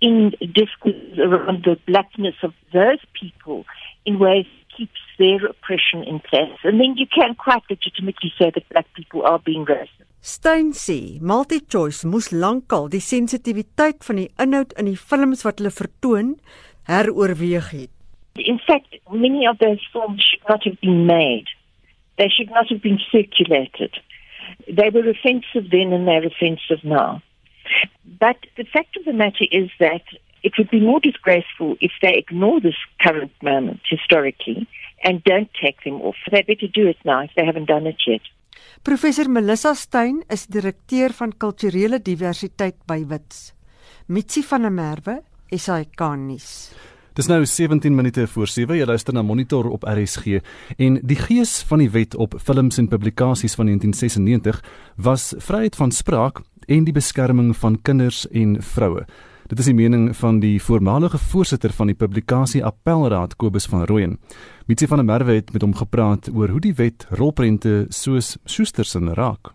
[0.00, 3.64] in discourse around the blackness of those people
[4.06, 6.58] in ways keeps their oppression in place.
[6.64, 10.08] And then you can quite legitimately say that black people are being racist.
[10.20, 15.72] Stein sê MultiChoice moes lankal die sensitiwiteit van die inhoud in die films wat hulle
[15.74, 16.30] vertoon
[16.88, 17.92] heroorweeg het.
[18.40, 21.46] In fact, many of those films should not have been made.
[22.16, 23.92] They should not have been circulated.
[24.66, 27.22] They were offensive then and they're offensive now.
[28.18, 30.02] But the fact of the matter is that
[30.44, 34.68] it would be more disgraceful if they ignore this current moment historically
[35.02, 36.16] and don't take them off.
[36.30, 38.20] They better do it now if they haven't done it yet.
[38.82, 43.52] Professor Melissa Stein is direkteur van kulturele diversiteit by Wits.
[44.06, 46.50] Mitsi van der Merwe, SAK nuus.
[47.14, 48.76] Dis nou 17 minute voor 7.
[48.76, 50.40] Jy luister na Monitor op RSG
[50.76, 54.58] en die gees van die wet op films en publikasies van 1996
[54.96, 59.06] was vryheid van spraak en die beskerming van kinders en vroue.
[59.44, 64.16] Dit is die mening van die voormalige voorsitter van die publikasie Appelraad Kobus van Rooyen.
[64.66, 69.12] Mitsi van der Merwe het met hom gepraat oor hoe die wet rolprente soos Schustersen
[69.14, 69.52] raak.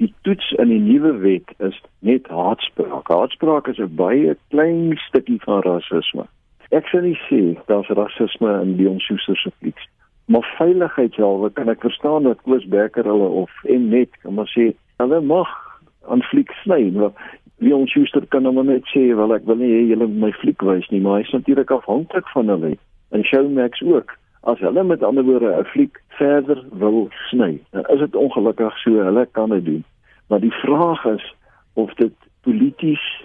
[0.00, 3.12] Die toets in die nuwe wet is net haatspraak.
[3.12, 6.24] Haatspraak is 'n baie klein stukkie van rasisme.
[6.70, 9.84] Ek sê nie sê daar's rasisme in Leon Schuster se flieks.
[10.24, 14.72] Maar veiligheidshalwe kan ek verstaan dat Koos Becker hulle of en net kan maar sê
[14.96, 15.69] hulle mag
[16.08, 16.90] aan fliek sny.
[16.94, 17.12] Maar
[17.58, 20.88] Leon Schuster kan hom net sê wel ek wil nie hê julle my fliek wys
[20.90, 22.76] nie, maar hy's natuurlik afhanklik van hulle.
[23.10, 24.16] En Showmax ook.
[24.48, 29.26] As hulle met ander woorde 'n fliek verder wil sny, is dit ongelukkig so hulle
[29.32, 29.84] kan dit doen.
[30.28, 31.34] Maar die vraag is
[31.74, 33.24] of dit polities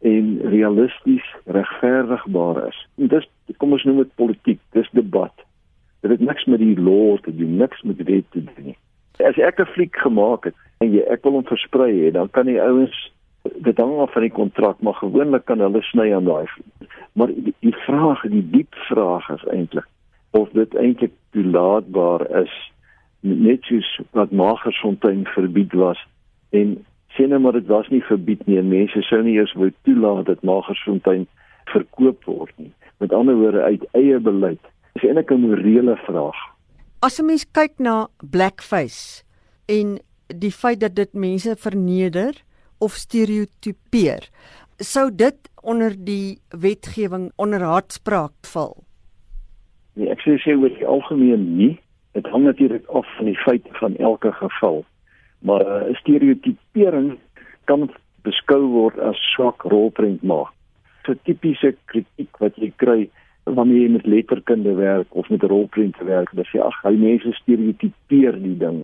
[0.00, 2.88] en realisties regverdigbaar is.
[2.96, 5.32] En dis kom ons noem dit politiek, dis debat.
[6.00, 8.76] Dit het niks met die law te doen, niks met wet te doen nie.
[9.24, 12.46] As ek 'n fliek gemaak het en jy ek wil hom versprei hê, dan kan
[12.46, 13.12] die ouens
[13.54, 16.90] dit hang af van die kontrak, maar gewoonlik kan hulle sny aan daai fliek.
[17.12, 19.86] Maar die, die vraag, die diep vraag is eintlik
[20.30, 22.52] of dit eintlik toelaatbaar is
[23.20, 26.00] net soos wat Magersfontein verbied was
[26.50, 26.76] en
[27.16, 28.60] sê nou maar dit was nie verbied nie.
[28.62, 31.24] Mense sou nie eers wou toelaat dat Magersfontein
[31.72, 32.72] verkoop word nie.
[33.00, 34.60] Met ander woorde uit eie beleid.
[34.94, 36.36] Dis eintlik 'n morele vraag.
[37.06, 39.22] As 'n mens kyk na blackface
[39.70, 39.98] en
[40.42, 42.34] die feit dat dit mense verneder
[42.82, 44.26] of stereotipeer,
[44.78, 48.74] sou dit onder die wetgewing onder haatspraak val.
[49.94, 51.76] Nee, ek sê sê oor die algemeen nie.
[52.18, 54.82] Dit hang natuurlik af van die feite van elke geval
[55.46, 57.18] maar 'n uh, stereotipering
[57.64, 57.90] kan
[58.22, 60.50] beskou word as swak rolprent maak.
[61.04, 63.10] So tipiese kritiek wat jy kry
[63.46, 68.38] wanneer jy met letterkunde werk of met rolprente werk, dan sê ag, hy mense stereotipeer
[68.42, 68.80] die ding.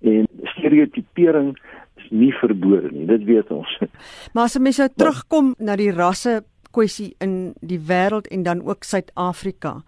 [0.00, 1.52] En stereotipering
[2.00, 3.76] is nie verbode nie, dit weet ons.
[4.34, 8.86] Maar as mense nou terugkom na die rasse kwessie in die wêreld en dan ook
[8.86, 9.80] Suid-Afrika.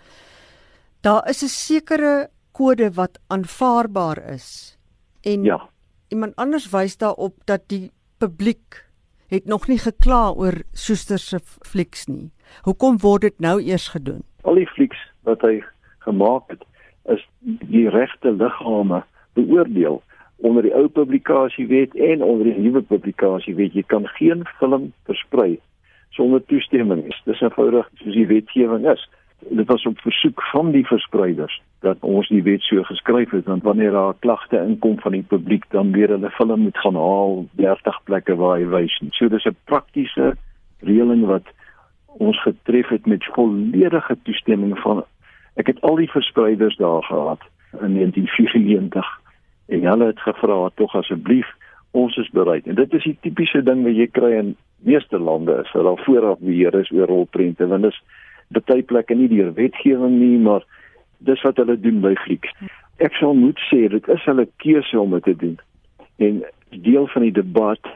[1.02, 4.78] Daar is 'n sekere kode wat aanvaarbaar is.
[5.22, 5.72] En ja
[6.12, 8.85] iemand anders wys daarop dat die publiek
[9.33, 12.31] het nog nie gekla oor Soester se flieks nie.
[12.68, 14.21] Hoekom word dit nou eers gedoen?
[14.45, 15.62] Al die flieks wat hy
[16.05, 16.64] gemaak het,
[17.09, 19.03] is die regte liggame
[19.38, 20.03] beoordeel
[20.42, 23.73] onder die ou publikasiewet en onder die nuwe publikasiewet.
[23.73, 25.57] Jy kan geen film versprei
[26.12, 27.07] sonder toestemming.
[27.25, 29.09] Dis eenvoudig soos die wetgewing is
[29.48, 33.62] dit was op versoek van die verspreiders dat ons die wet so geskryf het want
[33.62, 38.02] wanneer daar klagte inkom van die publiek dan weer hulle film moet gaan haal 30
[38.05, 39.00] plekke waar hy wys.
[39.11, 40.37] So dis 'n praktiese
[40.81, 41.46] reëling wat
[42.07, 45.05] ons getref het met volledige toestemming van
[45.55, 47.40] ek het al die verspreiders daar gehad
[47.81, 49.20] in 1994
[49.66, 51.48] en hulle het gevra tog asseblief
[51.90, 55.61] ons is bereid en dit is die tipiese ding wat jy kry in meeste lande
[55.64, 58.02] is dat daar vooraf beheer is oor rolprente want dit is
[58.61, 60.65] baie plekke nie deur wetgewing nie, maar
[61.19, 62.53] dis wat hulle doen by Grieks.
[62.99, 65.59] Ek sal moet sê dit is hulle keuse om dit te doen.
[66.17, 67.93] En deel van die debat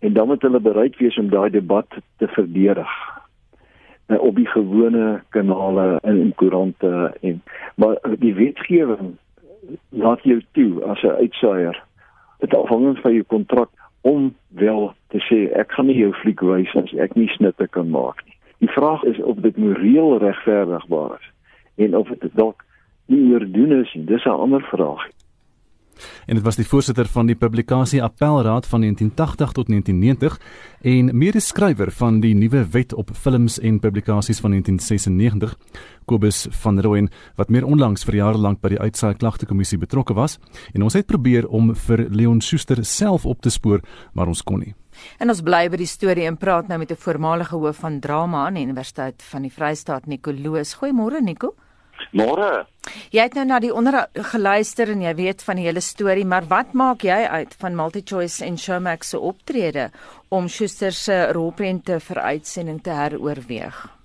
[0.00, 1.86] en dan moet hulle bereid wees om daai debat
[2.16, 2.92] te verdedig
[4.10, 7.42] uh, op die gewone kanale in in koerante en
[7.74, 9.16] maar die wetgewing
[9.88, 11.82] laat jou toe as 'n uitsaier
[12.38, 16.74] dit afhangend van jou kontrak om wel te sê ek gaan nie jou fliek wys
[16.74, 18.29] as ek nie snitte kan maak nie.
[18.60, 21.30] Die vraag is of dit moreel regverdigbaar is
[21.84, 22.64] en of dit dalk
[23.08, 24.04] nie oordoen is nie.
[24.04, 25.08] Dis 'n ander vraag.
[26.26, 30.40] En dit was die voorsitter van die publikasie Appelraad van 1980 tot 1990
[30.80, 35.56] en medeskrywer van die nuwe wet op films en publikasies van 1996,
[36.04, 40.38] Kobus van Rooyen, wat meer onlangs vir jare lank by die uitsaai klagtekommissie betrokke was.
[40.72, 43.80] En ons het probeer om vir Leon Schuster self op te spoor,
[44.12, 44.74] maar ons kon nie.
[45.18, 48.46] En ons bly by die storie en praat nou met 'n voormalige hoof van drama
[48.46, 50.74] aan die Universiteit van die Vrystaat, Nico Loos.
[50.74, 51.54] Goeiemôre Nico.
[52.12, 52.66] Môre.
[53.12, 56.48] Jy het nou na die onder geluister en jy weet van die hele storie, maar
[56.50, 59.90] wat maak jy uit van MultiChoice en Showmax se optrede
[60.28, 63.99] om Schuster se rolprente vir uitsending te heroorweeg?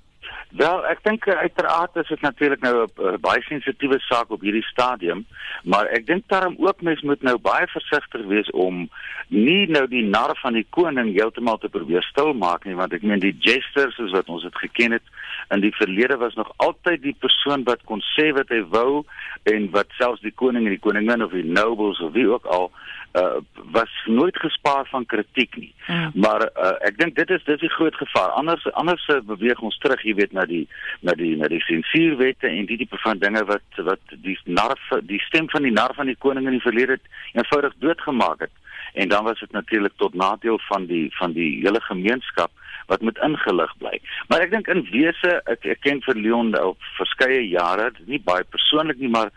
[0.56, 4.42] Wel, ek dink eh, uiteraard is dit natuurlik nou 'n uh, baie sensitiewe saak op
[4.42, 5.26] hierdie stadium,
[5.64, 8.88] maar ek dink daarom ook mens moet nou baie versigtig wees om
[9.28, 13.20] nie nou die nar van die koning heeltemal te probeer stilmaak nie, want ek meen
[13.20, 15.04] die gestures soos wat ons dit geken het
[15.50, 19.04] In die verlede was nog altyd die persoon wat kon sê wat hy wou
[19.52, 22.72] en wat selfs die koning en die koningin of die nobles of wie ook al
[23.16, 23.38] uh,
[23.72, 25.74] was nooit gespaar van kritiek nie.
[25.88, 26.12] Mm.
[26.14, 28.36] Maar uh, ek dink dit is dis die groot gevaar.
[28.40, 30.66] Anders anders beweeg ons terug, jy weet, na die
[31.00, 35.22] na die na die sensuurwette en die tipe van dinge wat wat die narf die
[35.28, 37.00] stem van die nar van die koning in die verlede
[37.34, 38.54] eenvoudig doodgemaak het.
[38.94, 42.52] En dan was dit natuurlik tot nadeel van die van die hele gemeenskap
[42.88, 44.00] wat moet ingelig bly.
[44.28, 48.46] Maar ek dink in wese ek, ek ken vir Leon op verskeie jare, nie baie
[48.54, 49.32] persoonlik nie, maar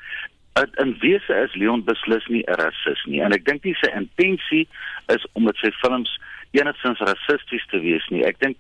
[0.82, 4.66] in wese is Leon beslis nie 'n rasis nie en ek dink nie sy intensie
[5.08, 6.18] is om met sy films
[6.52, 8.24] enigstens rassisties te wees nie.
[8.24, 8.56] Ek dink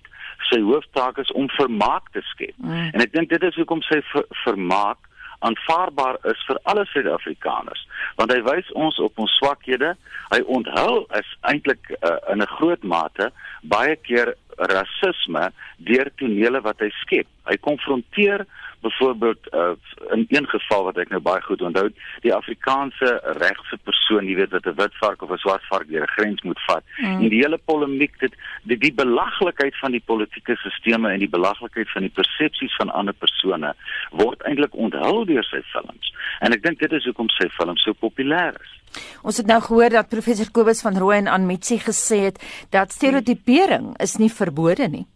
[0.50, 2.54] sy hooftaak is om vermaak te skep.
[2.56, 2.90] Mm.
[2.94, 4.98] En ek dink dit is hoekom sy ver, vermaak
[5.46, 7.84] aanvaarbaar is vir alle Suid-Afrikaners
[8.18, 9.92] want hy wys ons op ons swakhede
[10.32, 13.30] hy onthul is eintlik uh, in 'n groot mate
[13.62, 14.34] baie keer
[14.72, 15.44] rasisme
[15.90, 18.46] deur tonele wat hy skep hy konfronteer
[18.80, 19.70] byvoorbeeld uh,
[20.14, 21.88] in een geval wat ek nou baie goed onthou,
[22.20, 26.02] die Afrikaanse regse persoon, jy weet wat 'n wit vark of 'n swart vark deur
[26.02, 26.84] 'n grens moet vat.
[26.96, 27.20] Mm.
[27.22, 31.90] En die hele polemiek dit die, die belaglikheid van die politieke stelsels en die belaglikheid
[31.90, 33.74] van die persepsies van ander persone
[34.10, 36.12] word eintlik onthul deur sy films.
[36.40, 38.74] En ek dink dit is hoekom sy films so populêr is.
[39.22, 43.96] Ons het nou gehoor dat professor Kobus van Rooyen aan Mitsi gesê het dat stereotipering
[44.00, 45.06] is nie verbode nie.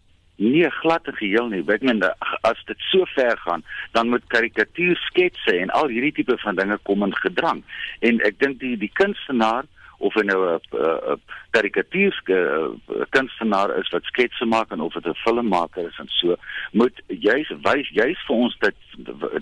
[0.43, 1.61] Nee, glad en geheel nie.
[1.71, 2.03] Ek meen
[2.49, 3.63] as dit so ver gaan,
[3.95, 7.63] dan moet karikatuur sketse en al hierdie tipe van dinge kom in gedrang.
[8.03, 9.69] En ek dink die die kunstenaar
[10.03, 11.21] of hy nou 'n
[11.55, 12.15] karikatuur
[13.15, 16.37] kunstenaar is wat sketse maak en of dit 'n filmmaker is en so,
[16.73, 18.75] moet juis wys juis vir ons dat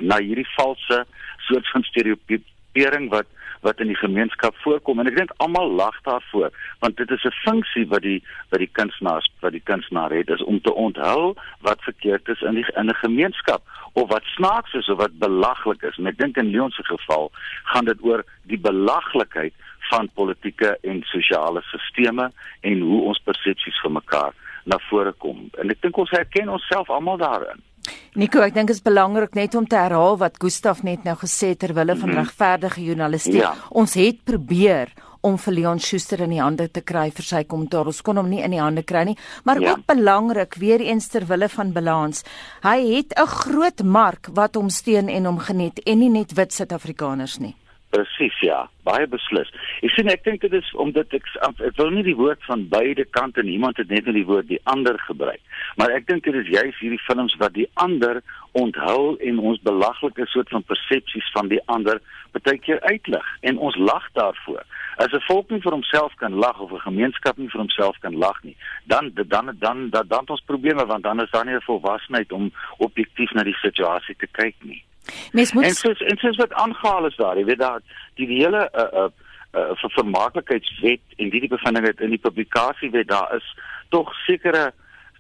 [0.01, 1.05] na hierdie valse
[1.49, 3.27] soort van stereotipering wat
[3.61, 5.01] wat in die gemeenskap voorkom.
[5.01, 8.73] En ek dink almal lag daarvoor want dit is 'n funksie wat die wat die
[8.73, 12.89] kunstenaars wat die kunstenaar het is om te onthul wat verkeerd is in die in
[12.89, 15.97] 'n gemeenskap of wat snaaks is of wat belaglik is.
[15.99, 17.31] En ek dink in Leon se geval
[17.65, 19.55] gaan dit oor die belaglikheid
[19.91, 24.33] van politieke en sosiale sisteme en hoe ons persepsies vir mekaar
[24.65, 25.49] na vore kom.
[25.59, 27.70] En ek dink ons herken onsself almal daarin
[28.19, 31.53] Nico, ek dink dit is belangrik net om te herhaal wat Gustaf net nou gesê
[31.53, 32.19] het terwyl van mm -hmm.
[32.19, 33.43] regverdige journalistiek.
[33.43, 33.55] Ja.
[33.71, 37.87] Ons het probeer om vir Leon Schuster in die hande te kry vir sy kommentaar.
[37.87, 39.71] Ons kon hom nie in die hande kry nie, maar ja.
[39.71, 42.25] ook belangrik weer eens terwille van balans.
[42.63, 46.53] Hy het 'n groot mark wat hom steun en hom geniet en nie net wit
[46.53, 47.55] Suid-Afrikaners nie.
[47.91, 49.49] Presies ja, baie beslis.
[49.83, 53.05] Ek sien ek dink dit is omdat ek ek wil nie die woord van beide
[53.05, 53.57] kante nie.
[53.59, 55.41] Iemand het net net die woord die ander gebruik.
[55.77, 58.23] Maar ek dink dit is juis hierdie films wat die ander
[58.59, 62.01] onthul en ons belaglike soort van persepsies van die ander
[62.39, 64.63] baie keer uitlig en ons lag daarvoor.
[65.03, 68.17] As 'n volk nie vir homself kan lag of 'n gemeenskap nie vir homself kan
[68.17, 71.69] lag nie, dan dan dan dan dan, ons probleme want dan is daar nie 'n
[71.71, 74.83] volwassenheid om objektief na die situasie te kyk nie.
[75.33, 77.81] Mens moet En soos en soos wat aangehaal is daar, jy weet daar
[78.15, 79.09] die, die hele uh uh,
[79.55, 83.47] uh vir vermaaklikheidswet en die tipe van dinge in die publikasiewet daar is
[83.89, 84.71] tog sekere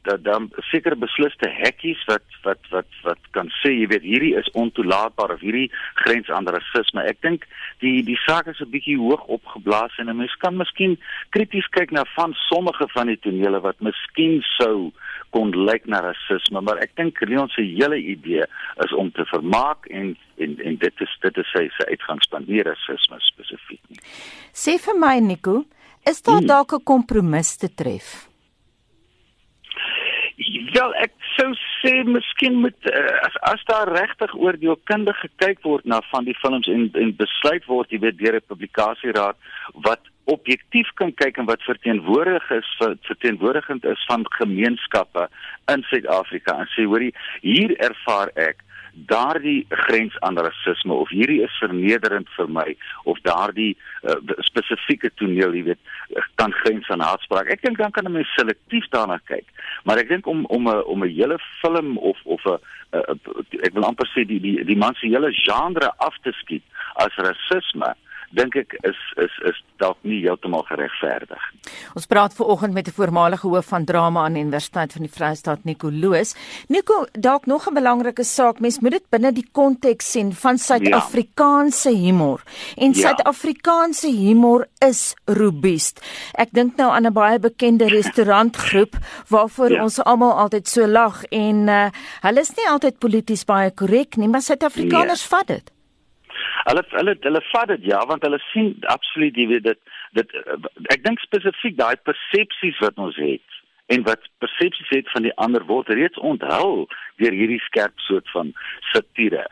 [0.03, 4.49] dat dan sekere besluste hekkies wat wat wat wat kan sê jy weet hierdie is
[4.63, 7.05] ontoelaatbaar of hierdie grens aan rasisme.
[7.05, 7.45] Ek dink
[7.85, 10.97] die die saak is 'n bietjie hoog opgeblaas en 'n mens kan miskien
[11.31, 14.93] krities kyk na van sommige van die tonele wat miskien sou
[15.31, 18.47] kon lyk na rasisme, maar ek dink Leon se hele idee
[18.85, 22.65] is om te vermaak en en en dit is dit is sy sy uitgangspunt nie
[22.67, 24.03] rasisme spesifiek nie.
[24.53, 25.65] Sê vir my Nico,
[26.09, 26.51] is daar hmm.
[26.51, 28.30] dalk 'n kompromis te tref?
[30.61, 31.49] Wel ek sou
[31.81, 36.27] sê miskien moet uh, as as daar regtig oor die kundige gekyk word na van
[36.29, 39.37] die films en en besluit word jy weet deur 'n publikasieraad
[39.87, 42.69] wat objektief kan kyk en wat verteenwoordig is
[43.09, 45.29] verteenwoordigend is van gemeenskappe
[45.73, 46.59] in Suid-Afrika.
[46.61, 48.61] En sê hoorie hier ervaar ek
[49.07, 55.55] daardie grens aan rasisme of hierdie is vernederend vir my of daardie uh, spesifieke toneel,
[55.55, 55.81] jy weet,
[56.41, 57.49] kan grens aan haatspraak.
[57.53, 59.47] Ek dink dan kan 'n mens selektief daarna kyk.
[59.85, 62.59] Maar ek dink om om 'n om 'n hele film of of 'n
[63.63, 66.63] ek wil amper sê die die die man se hele genre af te skiet
[66.95, 67.95] as rasisme
[68.37, 71.43] dink ek is is is dalk nie heeltemal geregverdig.
[71.99, 75.11] Ons praat ver oggend met 'n voormalige hoof van drama aan die Universiteit van die
[75.11, 76.35] Vrystaat Nico Loos.
[76.69, 81.91] Nico, dalk nog 'n belangrike saak, mens moet dit binne die konteks sien van Suid-Afrikaanse
[81.91, 82.43] humor.
[82.77, 83.01] En ja.
[83.01, 86.01] Suid-Afrikaanse humor is robuust.
[86.35, 88.97] Ek dink nou aan 'n baie bekende restaurantgroep
[89.29, 89.83] waarvoor ja.
[89.83, 91.91] ons almal altyd so lag en uh,
[92.21, 95.39] hulle is nie altyd polities baie korrek nie, maar Suid-Afrikaners nee.
[95.39, 95.71] vat dit.
[96.69, 99.81] Hulle hulle hulle vat dit ja, want hulle sien absoluut jy weet dit
[100.19, 100.37] dit
[100.95, 103.59] ek dink spesifiek daai persepsies wat ons het
[103.95, 106.87] en wat persepsies het van die ander word reeds onthul
[107.23, 108.53] deur hierdie skerp soort van
[108.93, 109.47] satire.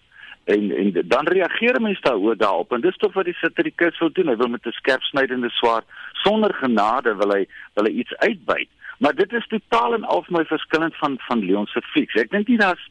[0.49, 4.30] En en dan reageer mense daaroor daarop en dis tog wat die satirikus wil doen.
[4.32, 5.86] Hy wil met 'n skerp snydende swaard
[6.24, 10.38] sonder genade wil hy wil hy iets uitbuit maar dit is totaal en al vir
[10.38, 12.84] my verskillend van van Leon se fiks ek dink nie daar's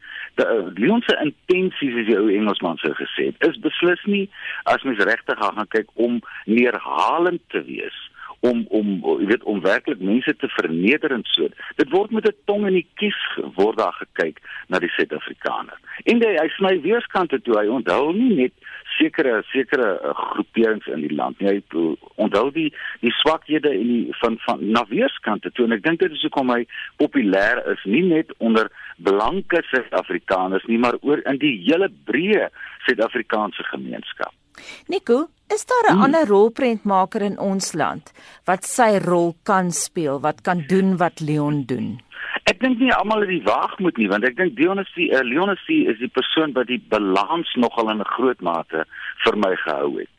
[0.43, 4.25] uh, Leon se intensies as die ou Engelsman sou gesê het is beslis nie
[4.63, 8.06] as mens regtig gaan kyk om neerhalend te wees
[8.39, 11.49] om om jy weet om werklik mense te verneder en so.
[11.75, 13.19] Dit word met 'n tong in die kies
[13.55, 15.77] word daar gekyk na die Suid-Afrikaner.
[16.03, 17.57] En hy, hy sny weerskante toe.
[17.59, 18.53] Hy onthou nie net
[18.97, 21.49] sekere sekere uh, groeperings in die land nie.
[21.49, 25.99] Hy onthou die die swakhede in die van van na weerskante toe en ek dink
[25.99, 26.65] dit is hoekom hy
[27.01, 32.49] populêr is nie net onder blanke Suid-Afrikaners nie, maar oor in die hele breë
[32.85, 34.33] Suid-Afrikaanse gemeenskap.
[34.87, 36.03] Nico, is daar 'n hmm.
[36.03, 38.11] ander rolprentmaker in ons land
[38.45, 42.01] wat sy rol kan speel, wat kan doen wat Leon doen?
[42.43, 45.09] Ek dink nie almal het die waag moet nie, want ek dink Leon is die
[45.11, 48.85] uh, Leon is die is die persoon wat die balans nogal in 'n groot mate
[49.23, 50.09] vir my gehou het.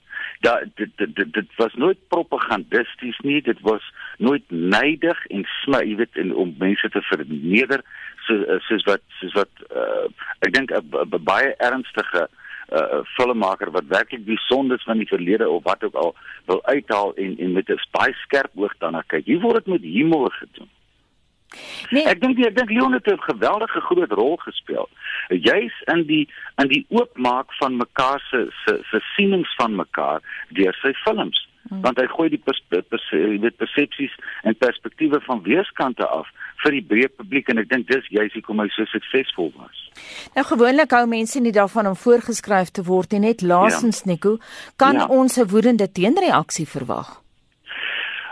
[0.41, 3.83] Da dit dit dit, dit was nooit propagandisties nie, dit was
[4.19, 7.83] nooit neidig en sny, jy weet, en om mense te verneder
[8.27, 10.07] so soos wat soos wat uh,
[10.47, 12.29] ek dink 'n baie ernstige
[12.73, 16.15] uh, filmmaker wat werklik die sondes van die verlede of wat ook al
[16.45, 19.25] wil uithaal en en met 'n baie skerp oog daarna kyk.
[19.25, 20.69] Hier word dit met humor gedoen.
[21.91, 22.05] Nee.
[22.05, 24.89] Ek dink ek dink Leon het 'n geweldige groot rol gespeel.
[25.29, 30.75] Juis in die in die oopmaak van mekaar se se se sienings van mekaar deur
[30.83, 31.48] sy films.
[31.69, 31.83] Hmm.
[31.85, 33.07] Want hy gooi die pers, pers, pers,
[33.61, 34.15] persepsies
[34.49, 36.31] en perspektiewe van weerskante af
[36.63, 39.83] vir die breë publiek en ek dink dis juist hoekom hy so suksesvol was.
[40.37, 44.13] Nou gewoonlik hou mense nie daarvan om voorgeskryf te word nie, net laasens ja.
[44.13, 44.39] Nico,
[44.81, 45.07] kan ja.
[45.07, 47.21] ons 'n woedende teenreaksie verwag?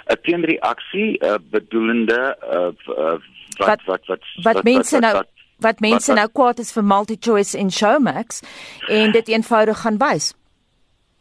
[0.06, 3.18] 'n Teenreaksie uh, bedoelende uh, uh,
[3.58, 5.22] wat, wat wat wat wat mense nou
[5.58, 8.42] wat mense nou kwaad is vir MultiChoice en Showmax
[8.88, 10.34] en dit eenvoudig gaan wys.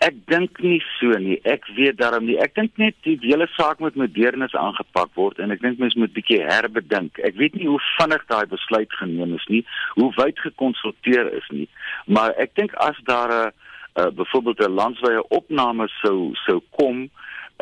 [0.03, 1.37] Ek dink nie so nie.
[1.47, 2.35] Ek weet daarom nie.
[2.43, 6.11] Ek dink net die hele saak moet modernis aangepak word en ek dink mens moet
[6.13, 7.21] bietjie herbedink.
[7.23, 9.61] Ek weet nie hoe vinnig daai besluit geneem is nie,
[9.95, 11.69] hoe wyd gekonsulteer is nie.
[12.11, 13.53] Maar ek dink as daar 'n
[13.95, 17.07] uh, byvoorbeeld 'n landswye opname sou sou kom,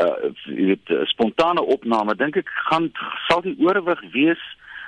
[0.01, 2.89] uh jy weet spontane opname, dink ek gaan
[3.27, 4.41] sal die oorwig wees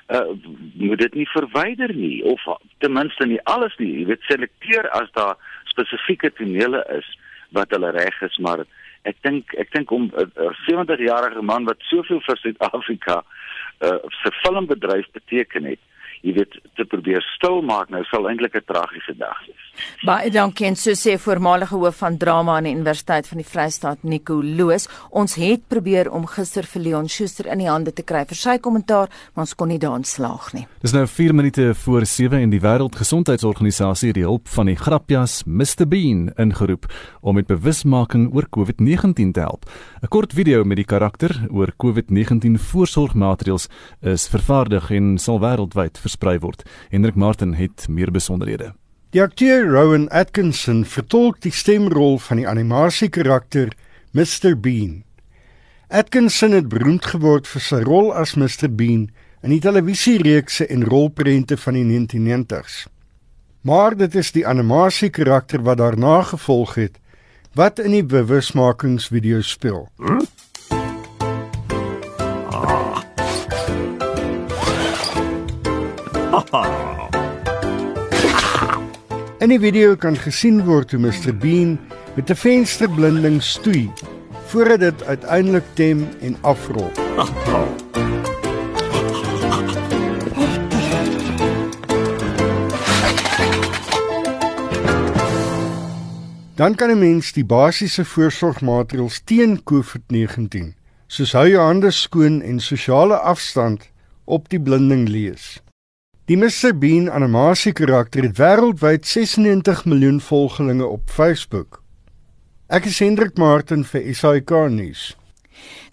[0.09, 0.33] uh
[0.81, 2.41] moet dit nie verwyder nie of
[2.81, 3.99] ten minste nie alles nie.
[3.99, 5.37] Jy weet selekteer as daar
[5.69, 7.05] spesifieke tonele is
[7.55, 8.65] wat hulle reg is, maar
[9.09, 10.31] ek dink ek dink om 'n
[10.67, 15.81] 70-jarige man wat soveel vir Suid-Afrika uh, se filmbedryf beteken het,
[16.25, 19.61] jy weet te probeer stil maak nou sal eintlik 'n tragiese dag wees.
[20.05, 24.03] Baie dankie en so sê voormalige hoof van drama aan die Universiteit van die Vrystaat
[24.03, 24.87] Nico Loos.
[25.11, 28.57] Ons het probeer om gister vir Leon Schuster in die hande te kry vir sy
[28.57, 30.67] kommentaar, maar ons kon nie daarin slaag nie.
[30.81, 35.43] Dis nou 4 minute voor 7 en die Wêreldgesondheidsorganisasie het die hulp van die grapjas
[35.45, 36.85] Mr Bean ingeroep
[37.21, 39.65] om met bewusmaking oor COVID-19 te help.
[40.01, 43.67] 'n Kort video met die karakter oor COVID-19 voorsorgmaatreëls
[44.01, 46.63] is vervaardig en sal wêreldwyd versprei word.
[46.89, 48.73] Hendrik Martin het meer besonderhede.
[49.11, 53.71] Die akteur Rowan Atkinson vertolk die stemrol van die animasiekarakter
[54.11, 55.03] Mr Bean.
[55.87, 59.09] Atkinson het beroemd geword vir sy rol as Mr Bean
[59.45, 62.85] in die televisiereekse en rolprente van die 1990s.
[63.61, 66.99] Maar dit is die animasiekarakter wat daarna gevolg het
[67.55, 69.85] wat in die bewusmakingsvideo speel.
[69.97, 70.19] Huh?
[79.43, 81.75] In die video kan gesien word hoe Mr Bean
[82.15, 83.91] met 'n vensterblinding stoei
[84.47, 86.91] voordat dit uiteindelik tem en afrol.
[96.55, 100.75] Dan kan 'n mens die basiese voorsorgmaatreëls teen COVID-19,
[101.07, 103.89] soos hou jou hande skoon en sosiale afstand,
[104.23, 105.64] op die blinding lees.
[106.25, 111.83] Die Mr Bean animasiekarakter het wêreldwyd 96 miljoen volgelinge op Facebook.
[112.65, 115.03] Ek is Hendrik Martin vir SAK nuus.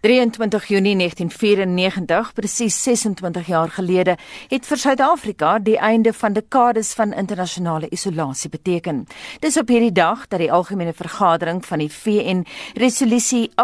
[0.02, 4.16] 23 Junie 1994, presies 26 jaar gelede,
[4.50, 9.06] het vir Suid-Afrika die einde van dekades van internasionale isolasie beteken.
[9.40, 12.42] Dis op hierdie dag dat die algemene vergadering van die VN
[12.74, 13.60] resolusie 48258A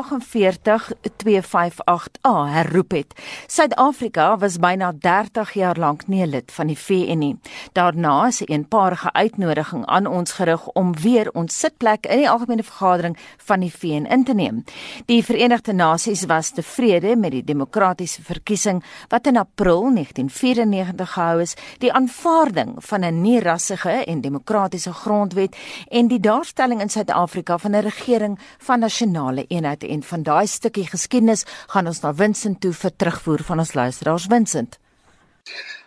[2.55, 3.19] herroep het.
[3.51, 7.37] Suid-Afrika was byna 30 jaar lank nie lid van die VN nie.
[7.73, 12.63] Daarna is 'n eenparige uitnodiging aan ons gerig om weer ons sitplek in die algemene
[12.63, 14.65] vergadering van die VN in te neem.
[15.07, 21.55] Die Verenigde Nasies was tevrede met die demokratiese verkiesing wat in April 1994 gehou is,
[21.79, 25.57] die aanvaarding van 'n nie-rassige en demokratiese grondwet
[25.89, 30.87] en die daarstelling in Suid-Afrika van 'n regering van nasionale eenheid en van daai stukkie
[30.87, 34.79] geskiedenis gaan ons na Vincent toe vir terugvoer van ons luisteraars Vincent.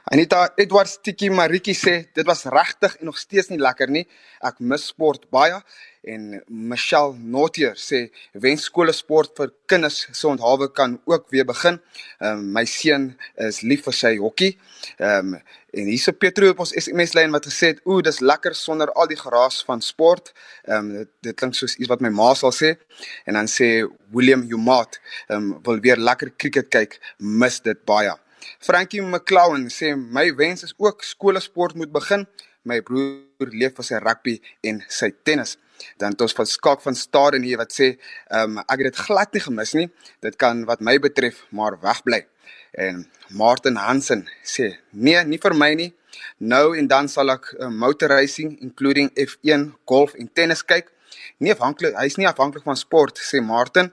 [0.09, 4.07] Anita Edwards Tiki Mariki sê dit was regtig en nog steeds nie lekker nie.
[4.41, 5.59] Ek mis sport baie
[6.09, 11.77] en Michelle Notier sê wenskole sport vir kinders se onthawe kan ook weer begin.
[12.17, 14.55] Ehm um, my seun is lief vir sy hokkie.
[14.97, 15.37] Ehm um,
[15.71, 19.07] en hierse Petro op ons SMS lyn wat gesê het, "Ooh, dis lekker sonder al
[19.07, 20.33] die geraas van sport."
[20.65, 22.73] Ehm um, dit, dit klink soos iets wat my ma sal sê.
[23.25, 24.99] En dan sê William Humat,
[25.29, 28.17] ehm um, wil weer lekker cricket kyk, mis dit baie.
[28.59, 32.27] Frankie McClown sê my wens is ook skoolsport moet begin.
[32.63, 35.57] My broer leef vir sy rugby en sy tennis
[35.97, 37.95] dan het ons van Skak van Staden hier wat sê,
[38.29, 39.87] ehm um, ek het dit glad nie gemis nie.
[40.21, 42.25] Dit kan wat my betref maar wegbly.
[42.71, 45.91] En Martin Hansen sê, nee, nie vir my nie.
[46.37, 50.91] Nou en dan sal ek uh, motor racing including F1, golf en tennis kyk.
[51.39, 53.91] Nie afhanklik, hy's nie afhanklik van sport sê Martin.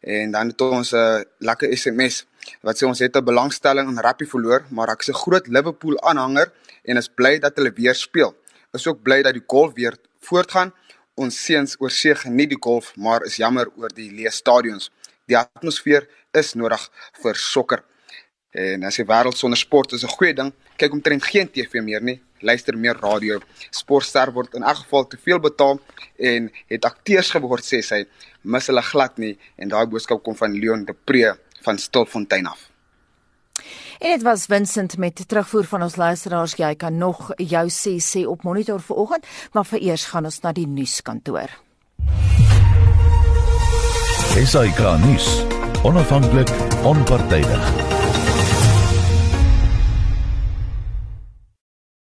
[0.00, 2.26] En dan het ons 'n uh, lekker SMS
[2.62, 5.96] wat sê ons het 'n belangstelling in rugby verloor, maar ek is 'n groot Liverpool
[6.00, 6.52] aanhanger
[6.84, 8.34] en is bly dat hulle weer speel.
[8.72, 10.72] Is ook bly dat die golf weer voortgaan
[11.14, 14.90] ons seuns oor see geniet die golf, maar is jammer oor die leë stadions.
[15.26, 16.90] Die atmosfeer is nodig
[17.22, 17.82] vir sokker.
[18.50, 22.02] En as jy wêreld sonder sport is 'n goeie ding, kyk omtrent geen TV meer
[22.02, 23.40] nie, luister meer radio.
[23.70, 25.80] Sportster word in elk geval te veel betaal
[26.16, 28.06] en het akteurs geword sê sy,
[28.42, 31.36] mis hulle glad nie en daai boodskap kom van Leon de Pre
[31.68, 32.70] van Stilfontein af.
[33.98, 36.54] En dit was Vincent met terugvoer van ons luisteraars.
[36.56, 40.66] Jy kan nog jou sê sê op monitor vanoggend, maar vereers gaan ons na die
[40.66, 41.50] nuuskantoor.
[44.38, 45.28] Esai Kahnis,
[45.82, 46.52] onafhanklik,
[46.86, 47.97] onpartydig.